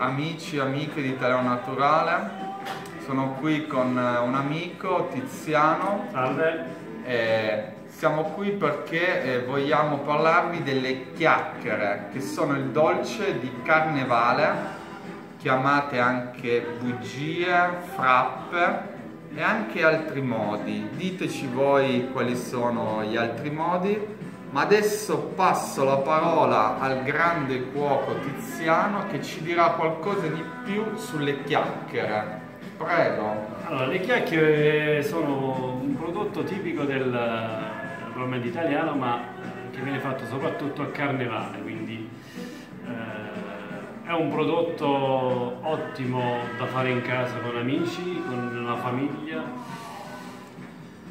Amici 0.00 0.56
e 0.56 0.60
amiche 0.60 1.02
di 1.02 1.08
Italiano 1.08 1.50
Naturale, 1.50 2.30
sono 3.04 3.36
qui 3.38 3.66
con 3.66 3.98
eh, 3.98 4.16
un 4.16 4.34
amico 4.34 5.10
Tiziano. 5.12 6.06
Salve. 6.10 6.64
E 7.04 7.64
siamo 7.84 8.22
qui 8.22 8.52
perché 8.52 9.22
eh, 9.22 9.44
vogliamo 9.44 9.98
parlarvi 9.98 10.62
delle 10.62 11.12
chiacchiere, 11.12 12.08
che 12.14 12.22
sono 12.22 12.54
il 12.54 12.70
dolce 12.70 13.38
di 13.40 13.52
carnevale, 13.62 14.48
chiamate 15.36 15.98
anche 15.98 16.64
bugie, 16.80 17.52
frappe 17.94 18.80
e 19.34 19.42
anche 19.42 19.84
altri 19.84 20.22
modi. 20.22 20.88
Diteci 20.96 21.46
voi 21.48 22.08
quali 22.10 22.36
sono 22.36 23.04
gli 23.04 23.16
altri 23.16 23.50
modi 23.50 23.98
ma 24.50 24.62
adesso 24.62 25.18
passo 25.36 25.84
la 25.84 25.98
parola 25.98 26.78
al 26.80 27.04
grande 27.04 27.70
cuoco 27.70 28.16
Tiziano 28.18 29.06
che 29.06 29.22
ci 29.22 29.42
dirà 29.42 29.70
qualcosa 29.70 30.26
di 30.26 30.42
più 30.64 30.96
sulle 30.96 31.44
chiacchiere. 31.44 32.48
Prego. 32.76 33.46
Allora, 33.66 33.86
le 33.86 34.00
chiacchiere 34.00 35.02
sono 35.02 35.78
un 35.80 35.96
prodotto 35.96 36.42
tipico 36.42 36.84
del 36.84 37.08
naturalmente 37.08 38.48
italiano, 38.48 38.94
ma 38.94 39.20
che 39.70 39.80
viene 39.80 40.00
fatto 40.00 40.24
soprattutto 40.26 40.82
a 40.82 40.86
carnevale, 40.86 41.58
quindi 41.62 42.08
eh, 42.84 44.08
è 44.08 44.12
un 44.12 44.30
prodotto 44.30 45.58
ottimo 45.62 46.38
da 46.58 46.66
fare 46.66 46.90
in 46.90 47.02
casa 47.02 47.36
con 47.38 47.56
amici, 47.56 48.20
con 48.26 48.64
la 48.66 48.76
famiglia 48.76 49.42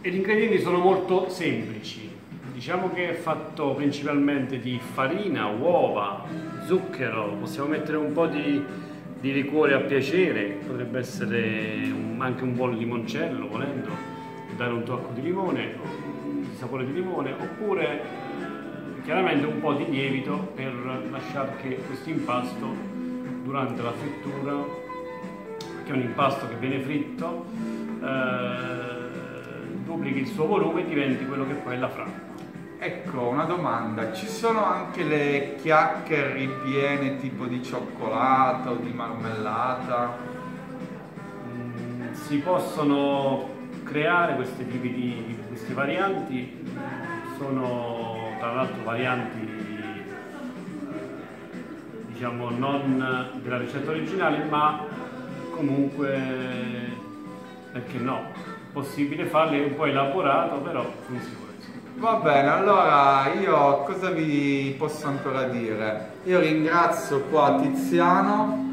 e 0.00 0.10
gli 0.10 0.16
ingredienti 0.16 0.60
sono 0.60 0.78
molto 0.78 1.28
semplici 1.30 2.12
Diciamo 2.54 2.92
che 2.92 3.10
è 3.10 3.14
fatto 3.14 3.74
principalmente 3.74 4.60
di 4.60 4.78
farina, 4.78 5.48
uova, 5.48 6.24
zucchero, 6.66 7.34
possiamo 7.40 7.70
mettere 7.70 7.96
un 7.96 8.12
po' 8.12 8.28
di, 8.28 8.64
di 9.18 9.32
liquore 9.32 9.74
a 9.74 9.80
piacere, 9.80 10.60
potrebbe 10.64 11.00
essere 11.00 11.90
un, 11.92 12.16
anche 12.20 12.44
un 12.44 12.54
buon 12.54 12.76
limoncello 12.76 13.48
volendo, 13.48 13.88
dare 14.56 14.72
un 14.72 14.84
tocco 14.84 15.12
di 15.14 15.22
limone, 15.22 15.74
di 16.22 16.54
sapore 16.56 16.86
di 16.86 16.92
limone, 16.92 17.32
oppure 17.32 18.02
chiaramente 19.02 19.46
un 19.46 19.58
po' 19.58 19.72
di 19.72 19.90
lievito 19.90 20.52
per 20.54 20.72
lasciare 21.10 21.56
che 21.60 21.80
questo 21.84 22.08
impasto 22.08 22.72
durante 23.42 23.82
la 23.82 23.92
frittura, 23.92 24.64
che 25.84 25.90
è 25.90 25.92
un 25.92 26.02
impasto 26.02 26.46
che 26.46 26.54
viene 26.54 26.78
fritto, 26.78 27.46
eh, 28.00 28.94
duplichi 29.84 30.20
il 30.20 30.28
suo 30.28 30.46
volume 30.46 30.82
e 30.82 30.84
diventi 30.86 31.26
quello 31.26 31.44
che 31.48 31.54
poi 31.54 31.74
è 31.74 31.78
la 31.78 31.88
frappa. 31.88 32.34
Ecco, 32.78 33.28
una 33.28 33.44
domanda, 33.44 34.12
ci 34.12 34.26
sono 34.26 34.64
anche 34.64 35.04
le 35.04 35.54
chiacchiere 35.60 36.34
ripiene 36.34 37.16
tipo 37.16 37.46
di 37.46 37.62
cioccolato 37.62 38.70
o 38.70 38.74
di 38.76 38.92
marmellata? 38.92 40.16
Mm, 41.46 42.12
si 42.12 42.38
possono 42.38 43.48
creare 43.84 44.34
questi 44.34 44.66
tipi 44.66 44.92
di 44.92 45.38
queste 45.48 45.72
varianti, 45.72 46.62
sono 47.38 48.34
tra 48.38 48.52
l'altro 48.52 48.82
varianti 48.82 49.62
diciamo 52.06 52.50
non 52.50 53.30
della 53.42 53.58
ricetta 53.58 53.90
originale 53.90 54.44
ma 54.44 54.86
comunque 55.50 56.92
perché 57.72 57.98
no, 57.98 58.30
possibile 58.72 59.24
farle 59.26 59.60
un 59.60 59.74
po' 59.74 59.86
elaborato 59.86 60.56
però 60.58 60.84
funziona. 61.06 61.53
Va 61.96 62.14
bene, 62.14 62.48
allora 62.50 63.30
io 63.40 63.82
cosa 63.84 64.10
vi 64.10 64.74
posso 64.76 65.06
ancora 65.06 65.44
dire? 65.44 66.12
Io 66.24 66.40
ringrazio 66.40 67.20
qua 67.30 67.58
Tiziano 67.60 68.72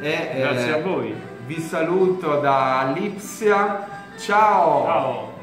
e 0.00 0.30
Grazie 0.36 0.76
eh, 0.76 0.78
a 0.78 0.82
voi. 0.82 1.14
vi 1.46 1.60
saluto 1.60 2.38
da 2.40 2.92
Lipsia. 2.94 3.86
Ciao! 4.18 4.84
Ciao! 4.84 5.37